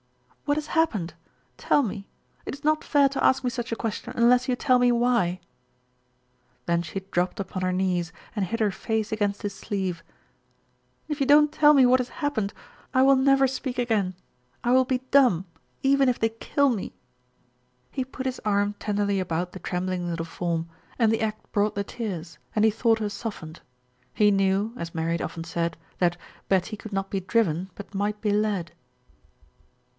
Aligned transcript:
"What 0.45 0.57
has 0.57 0.67
happened? 0.67 1.13
Tell 1.57 1.83
me. 1.83 2.07
It 2.45 2.55
is 2.55 2.63
not 2.63 2.83
fair 2.83 3.07
to 3.09 3.23
ask 3.23 3.43
me 3.43 3.49
such 3.51 3.71
a 3.71 3.75
question 3.75 4.13
unless 4.17 4.49
you 4.49 4.55
tell 4.55 4.79
me 4.79 4.91
why." 4.91 5.39
Then 6.65 6.81
she 6.81 6.99
dropped 7.11 7.39
upon 7.39 7.61
her 7.61 7.71
knees 7.71 8.11
and 8.35 8.43
hid 8.43 8.59
her 8.59 8.71
face 8.71 9.11
against 9.11 9.43
his 9.43 9.53
sleeve. 9.53 10.03
"If 11.07 11.21
you 11.21 11.27
don't 11.27 11.51
tell 11.51 11.73
me 11.75 11.85
what 11.85 11.99
has 12.01 12.09
happened, 12.09 12.51
I 12.93 13.03
will 13.03 13.15
never 13.15 13.47
speak 13.47 13.77
again. 13.77 14.15
I 14.63 14.71
will 14.71 14.83
be 14.83 15.03
dumb, 15.11 15.45
even 15.83 16.09
if 16.09 16.19
they 16.19 16.29
kill 16.29 16.69
me." 16.69 16.95
He 17.91 18.03
put 18.03 18.25
his 18.25 18.41
arm 18.43 18.73
tenderly 18.79 19.19
about 19.19 19.53
the 19.53 19.59
trembling 19.59 20.09
little 20.09 20.25
form, 20.25 20.67
and 20.97 21.11
the 21.13 21.21
act 21.21 21.49
brought 21.53 21.75
the 21.75 21.83
tears 21.83 22.39
and 22.55 22.65
he 22.65 22.71
thought 22.71 22.99
her 22.99 23.07
softened. 23.09 23.61
He 24.13 24.31
knew, 24.31 24.73
as 24.75 24.95
Mary 24.95 25.11
had 25.11 25.21
often 25.21 25.43
said, 25.43 25.77
that 25.99 26.17
"Betty 26.49 26.75
could 26.75 26.91
not 26.91 27.11
be 27.11 27.19
driven, 27.21 27.69
but 27.75 27.93
might 27.95 28.19
be 28.19 28.31
led." 28.31 28.73